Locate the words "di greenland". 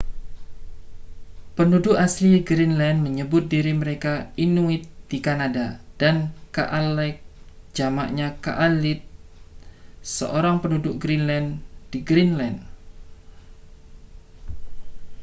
11.93-12.57